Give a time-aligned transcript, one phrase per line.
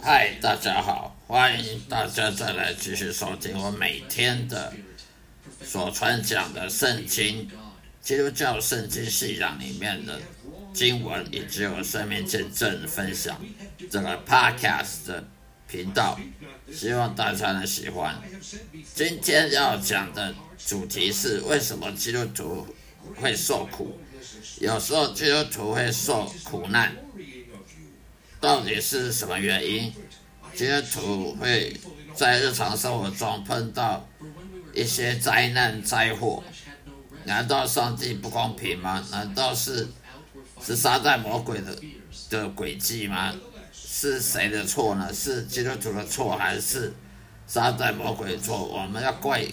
[0.00, 4.72] 嗨，大家好，欢迎大家再来继续收听我每天的
[5.62, 7.46] 所传讲的圣经、
[8.00, 10.18] 基督教圣经信仰里面的
[10.72, 13.38] 经文，以及我生命见证分享
[13.90, 15.28] 这个 podcast 的
[15.68, 16.18] 频道，
[16.72, 18.18] 希望大家能喜欢。
[18.94, 22.66] 今天要讲的主题是为什么基督徒
[23.16, 24.00] 会受苦？
[24.58, 26.96] 有时候基督徒会受苦难。
[28.40, 29.92] 到底是什么原因？
[30.54, 31.78] 基督徒会
[32.14, 34.08] 在日常生活中碰到
[34.74, 36.42] 一些灾难灾祸，
[37.24, 39.06] 难道上帝不公平吗？
[39.10, 39.86] 难道是
[40.64, 41.78] 是撒旦魔鬼的
[42.30, 43.34] 的诡计吗？
[43.72, 45.12] 是谁的错呢？
[45.12, 46.92] 是基督徒的错，还是
[47.46, 48.64] 撒旦魔鬼的错？
[48.64, 49.46] 我们要怪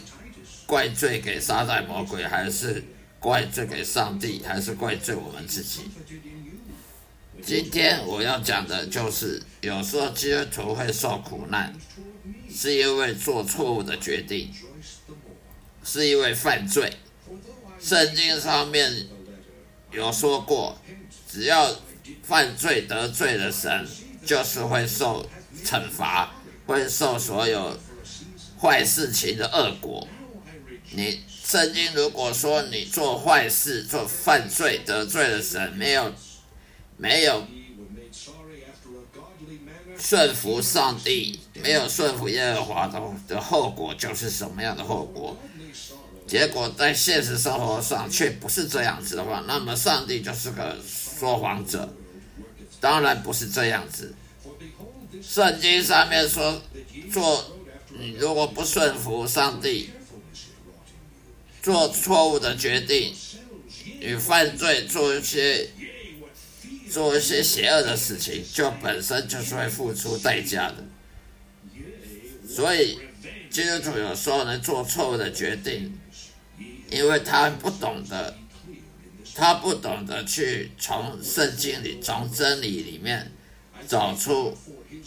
[0.66, 2.84] 怪罪给撒旦魔鬼，还是
[3.20, 5.82] 怪罪给上帝，还是怪罪我们自己？
[7.44, 11.74] 今天我要讲的就是，有时候基督徒会受苦难，
[12.54, 14.52] 是因为做错误的决定，
[15.84, 16.92] 是因为犯罪。
[17.80, 19.08] 圣经上面
[19.92, 20.78] 有说过，
[21.32, 21.74] 只要
[22.24, 23.88] 犯罪得罪了神，
[24.26, 25.26] 就是会受
[25.64, 26.34] 惩罚，
[26.66, 27.80] 会受所有
[28.60, 30.06] 坏事情的恶果。
[30.92, 36.14] 你圣经如果说你做坏事、做犯罪得罪了神，没有。
[36.98, 37.46] 没有
[40.00, 42.88] 顺服上帝，没有顺服耶和华
[43.28, 45.38] 的后果就是什么样的后果？
[46.26, 51.94] 结果在现实生活上却不是这样子的话，那么上帝就是个说谎者。
[52.80, 54.14] 当然不是这样子。
[55.22, 56.62] 圣经上面说，
[57.12, 57.46] 做
[57.98, 59.90] 你如果不顺服上帝，
[61.62, 63.16] 做错误的决定，
[64.00, 65.70] 与犯罪做一些。
[66.98, 70.78] 做一些邪恶的事情，就本身就是会付出代价的。
[72.50, 72.98] 所以
[73.52, 75.96] 基督徒有时候能做错误的决定，
[76.90, 78.36] 因为他不懂得，
[79.36, 83.32] 他不懂得去从圣经里、从真理里面
[83.88, 84.58] 找出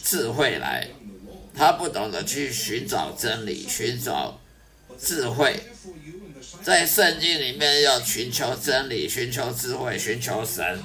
[0.01, 0.87] 智慧来，
[1.53, 4.41] 他不懂得去寻找真理、寻找
[4.97, 5.59] 智慧，
[6.63, 10.81] 在圣经里面要寻求真理、寻求智慧、寻求神。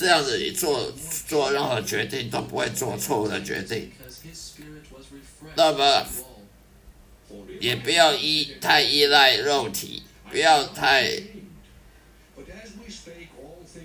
[0.00, 0.90] 这样子，你做
[1.28, 3.92] 做任何决定都不会做错误的决定。
[5.54, 6.06] 那么，
[7.60, 11.06] 也不要依太依赖肉体，不要太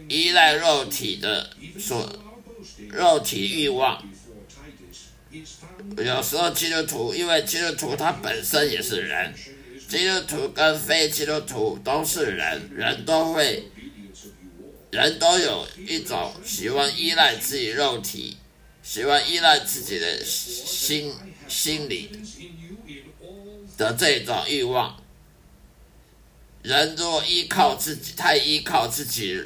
[0.08, 2.10] 依赖肉体的所
[2.92, 4.02] 肉体欲望。
[5.98, 9.34] 有时候基督徒，因为基督徒他本身也是人，
[9.90, 13.70] 基督徒跟非基督徒都是人，人都会。
[14.96, 18.38] 人都有一种喜欢依赖自己肉体，
[18.82, 21.14] 喜欢依赖自己的心
[21.50, 22.10] 心理
[23.76, 24.98] 的这种欲望。
[26.64, 29.44] 人若依靠自己，太依靠自己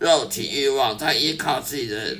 [0.00, 2.18] 肉体欲望，太依靠自己的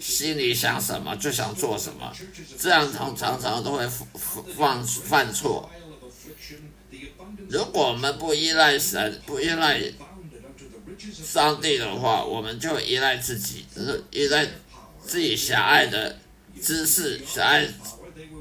[0.00, 2.14] 心里想什么就想做什么，
[2.56, 3.84] 这样常常常都会
[4.56, 5.68] 犯犯错。
[7.48, 9.82] 如果我们不依赖神，不依赖。
[10.98, 13.64] 上帝的话，我们就依赖自己，
[14.10, 14.46] 依赖
[15.04, 16.18] 自己狭隘的
[16.60, 17.68] 知识、狭隘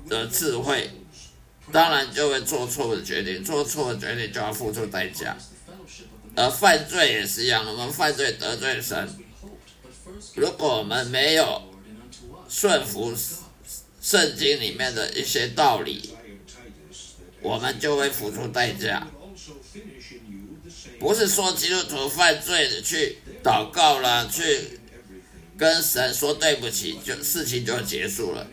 [0.08, 0.90] 的智慧，
[1.72, 5.36] 当然就会做错的决定，做错的决定就要付出代价。
[6.36, 9.08] 而犯罪也是一样，我们犯罪得罪神，
[10.36, 11.62] 如果我们没有
[12.50, 13.14] 顺服
[14.02, 16.14] 圣经里面的一些道理，
[17.42, 19.08] 我们就会付出代价。
[21.06, 24.80] 不是说基督徒犯罪的去祷告了，去
[25.56, 28.48] 跟神说对不起，就事情就结束了。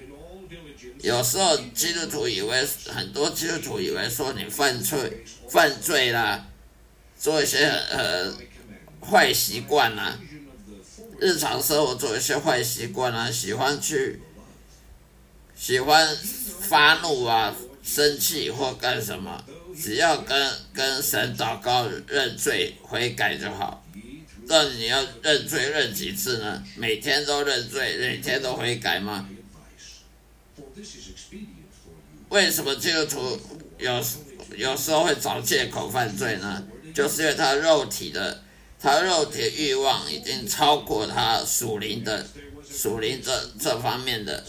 [1.00, 6.46] 有时候基督徒以为很多基督徒以为说你犯罪犯罪啦，
[7.18, 8.30] 做一些呃
[9.00, 10.18] 坏习惯啦，
[11.18, 14.20] 日常生活做一些坏习惯啦，喜欢去
[15.56, 16.14] 喜欢
[16.60, 19.44] 发怒啊、生气或干什么。
[19.74, 23.84] 只要跟跟神祷告认罪悔改就好。
[24.46, 26.62] 那你要认罪认几次呢？
[26.76, 29.28] 每天都认罪，每天都悔改吗？
[32.28, 33.40] 为什么基督徒
[33.78, 34.04] 有
[34.56, 36.62] 有时候会找借口犯罪呢？
[36.94, 38.42] 就是因为他肉体的
[38.78, 42.26] 他肉体欲望已经超过他属灵的
[42.68, 44.44] 属灵这这方面的，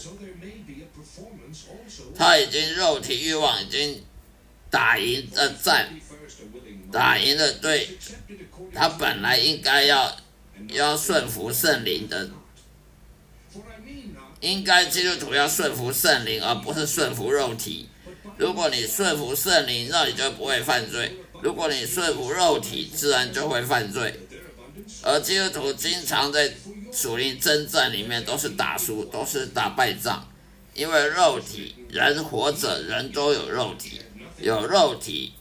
[2.16, 4.02] 他已经肉体欲望已经。
[4.70, 5.88] 打赢的战，
[6.90, 7.96] 打赢了对，
[8.74, 10.16] 他本来应该要
[10.70, 12.28] 要顺服圣灵的
[14.40, 17.88] 应该基督徒要顺服圣灵，而不是顺服肉体。
[18.36, 21.08] 如果你顺服圣灵，那你就不会犯罪；
[21.40, 24.18] 如果你顺服肉体，自然就会犯罪。
[25.02, 26.52] 而基督徒经常在
[26.92, 30.28] 属灵征战里面都是打输，都是打败仗，
[30.74, 34.00] 因为肉体人活着，人都有肉体，
[34.38, 35.34] 有肉体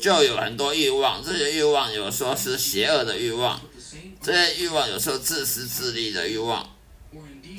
[0.00, 3.60] 就有很多欲望，这些欲望有时候是邪恶的欲望。
[4.20, 6.76] 这些欲望有时候自私自利的欲望，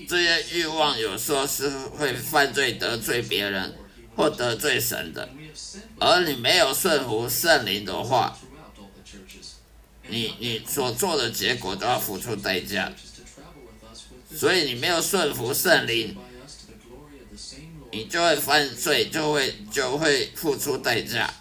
[0.07, 3.75] 这些欲望有时候是会犯罪得罪别人
[4.15, 5.29] 或得罪神的，
[5.99, 8.37] 而你没有顺服圣灵的话，
[10.07, 12.91] 你你所做的结果都要付出代价。
[14.35, 16.15] 所以你没有顺服圣灵，
[17.91, 21.33] 你就会犯罪，就会就会付出代价。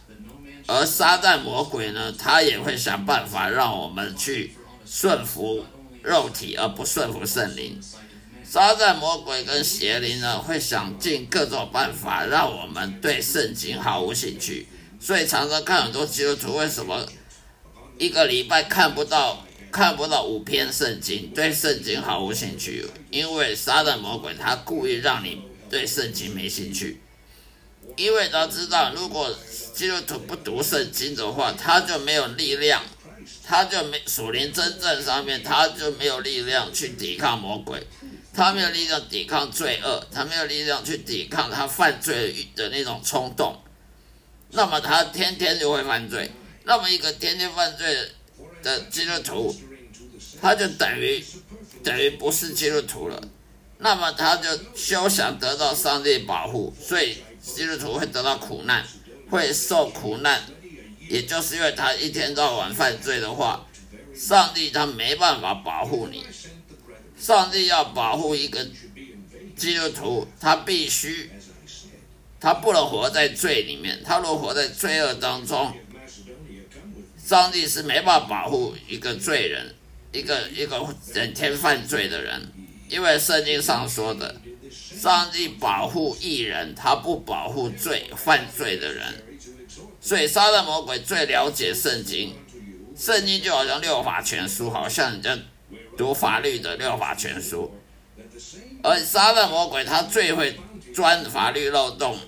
[0.67, 4.55] 而撒旦魔鬼呢，他也会想办法让我们去。
[4.91, 5.67] 顺服
[6.03, 7.79] 肉体而不顺服圣灵，
[8.43, 14.67] 撒旦魔鬼跟邪灵呢，会想尽各种办法让我们对圣经毫无兴趣。
[14.99, 17.07] 所以常常看很多基督徒为什么
[17.99, 22.87] 一个礼拜看不到看不到五篇圣经，对圣经毫无兴趣？
[23.11, 27.01] 因为撒旦魔鬼他故意让你对圣经没兴趣，
[27.97, 29.35] 因为他知道如果
[29.75, 32.83] 基督徒不读圣经的话，他就没有力量。
[33.45, 37.83] 他就没属灵真正上面，他就没有力量去抵抗魔鬼，
[38.35, 43.59] 他没有力量抵抗罪恶，他没有力量去抵抗他犯罪的那种冲动，
[44.51, 46.31] 那么他天天就会犯罪。
[46.65, 48.09] 那么一个天天犯罪的
[48.63, 49.57] 的基督徒，
[50.41, 51.25] 他就等于
[51.83, 53.21] 等于不是基督徒了。
[53.79, 58.85] 那么他就休想得到上帝保护，所以基督徒会得到苦难，
[59.31, 60.43] 会受苦难。
[61.09, 63.67] 也就是因为他一天到晚犯罪的话，
[64.15, 66.27] 上帝他没办法保护你。
[67.19, 68.67] 上帝要保护一个
[69.57, 71.31] 基督徒，他必须，
[72.39, 74.03] 他不能活在罪里面。
[74.05, 75.73] 他若活在罪恶当中，
[77.29, 79.75] 上帝是没办法保护一个罪人，
[80.13, 80.83] 一个一个
[81.13, 82.51] 整天犯罪的人。
[82.89, 84.35] 因为圣经上说的，
[84.71, 89.05] 上帝保护义人，他不保护罪犯罪的人。
[90.01, 92.35] 所以，撒旦魔鬼最了解圣经，
[92.97, 95.39] 圣经就好像六法全书，好像人家
[95.99, 97.71] 读法律的六法全书。
[98.83, 100.59] 而撒旦魔鬼他最会
[100.95, 102.19] 钻法律漏洞，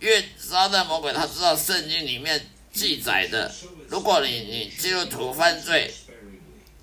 [0.00, 3.50] 因为撒旦魔鬼他知道圣经里面记载的，
[3.88, 5.94] 如果你你基督徒犯罪，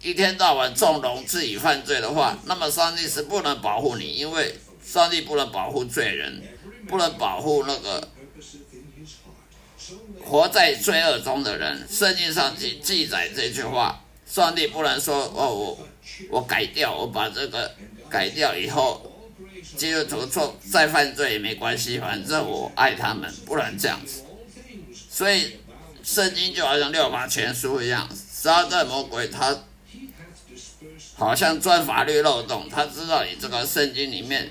[0.02, 6.42] 一天到晚纵容自己犯罪的话，那么上帝是不能保护你，因为上帝不能保护罪人，
[6.88, 8.08] 不能保护那个。
[10.24, 15.88] 活在罪恶中的人，圣经上记记载这句话：上帝不能说哦，我
[16.30, 17.76] 我改掉，我把这个
[18.10, 19.12] 改掉以后，
[19.76, 24.24] 基督徒错再犯罪也没关系，反正我爱他们，不能这样子。
[25.10, 25.58] 所以
[26.04, 29.56] 圣经就好像六法全书一样，撒旦魔鬼他
[31.16, 34.50] 好像钻法律漏洞，他知道你这个圣经里面，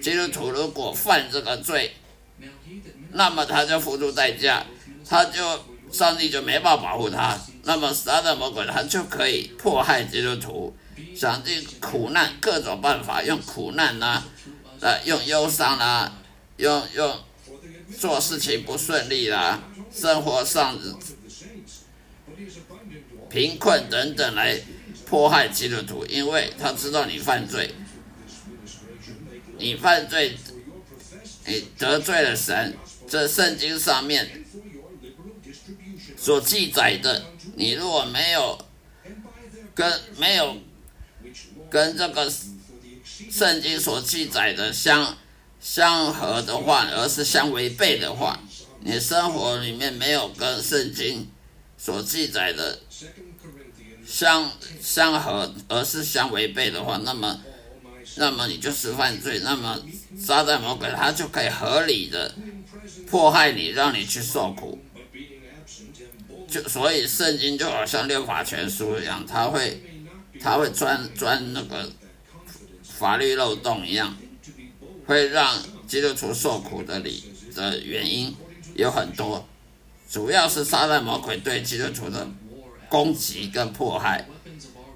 [0.00, 1.94] 基督徒如果犯这个罪，
[3.12, 4.64] 那么他就付出代价。
[5.04, 5.42] 他就
[5.90, 10.74] 上帝就没办法保护他，那么撒旦魔鬼他就可以迫害基督徒，
[11.14, 14.22] 想尽苦难各种办法，用苦难呐，
[14.80, 16.10] 呃，用忧伤啦，
[16.56, 17.18] 用用
[17.98, 19.60] 做事情不顺利啦，
[19.94, 20.78] 生活上
[23.28, 24.60] 贫困等等来
[25.06, 27.74] 迫害基督徒，因为他知道你犯罪，
[29.58, 30.36] 你犯罪，
[31.46, 32.76] 你得罪了神，
[33.08, 34.42] 这圣经上面。
[36.16, 37.20] 所记载的，
[37.56, 38.56] 你如果没有
[39.74, 40.56] 跟没有
[41.68, 42.32] 跟这个
[43.28, 45.18] 圣经所记载的相
[45.60, 48.38] 相合的话，而是相违背的话，
[48.84, 51.28] 你生活里面没有跟圣经
[51.78, 52.80] 所记载的
[54.06, 57.40] 相相合，而是相违背的话，那么
[58.16, 59.80] 那么你就是犯罪，那么
[60.18, 62.34] 撒旦魔鬼他就可以合理的
[63.08, 64.78] 迫害你，让你去受苦。
[66.48, 69.80] 就所以圣经就好像六法全书一样，他会
[70.40, 71.90] 他会钻钻那个
[72.82, 74.16] 法律漏洞一样，
[75.06, 77.24] 会让基督徒受苦的理
[77.54, 78.36] 的原因
[78.74, 79.46] 有很多，
[80.10, 82.26] 主要是撒旦魔鬼对基督徒的
[82.88, 84.26] 攻击跟迫害。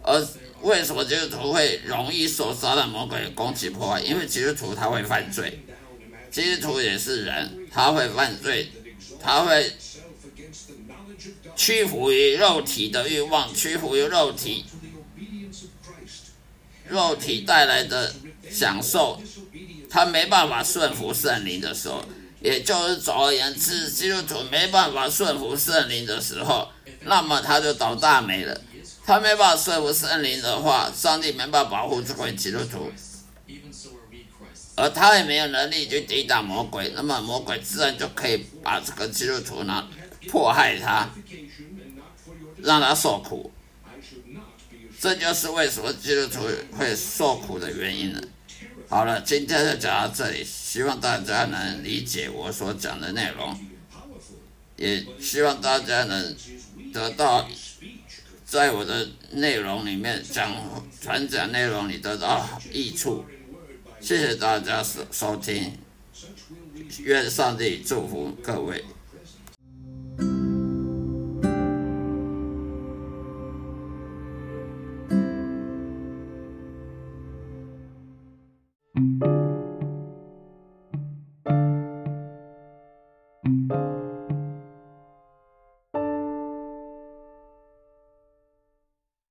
[0.02, 0.26] 而
[0.62, 4.00] 为什么基督徒会容易受撒旦魔鬼的攻击迫害？
[4.00, 5.64] 因为基督徒他会犯罪，
[6.30, 8.70] 基督徒也是人，他会犯罪，
[9.20, 9.72] 他会。
[11.56, 14.66] 屈服于肉体的欲望，屈服于肉体，
[16.86, 18.14] 肉体带来的
[18.50, 19.20] 享受，
[19.88, 22.04] 他没办法顺服圣灵的时候，
[22.46, 26.68] 也就是总而言之，基督徒没办法顺服圣灵的时候，
[27.00, 28.62] 那么他就倒大霉了。
[29.04, 32.92] 他没办法顺服圣灵的话，上帝没办法保护这位基督徒，
[34.76, 39.88] 而他也没有能力去抵挡魔鬼，那么魔鬼自然就可以把这个基督徒呢
[40.30, 41.10] 迫害他，
[42.62, 43.50] 让他受苦。
[45.00, 46.46] 这就是为什么基督徒
[46.78, 48.22] 会受苦的原因了。
[48.88, 53.58] 好了，今天就讲到这里，希望大家能理解我所讲的内容，
[54.76, 56.36] 也希望大家能
[56.92, 57.48] 得到
[58.44, 60.54] 在我的内容里面讲
[61.00, 63.24] 传讲内容里得到益处。
[64.00, 65.72] 谢谢大家收收听，
[67.00, 68.84] 愿上帝祝福各位。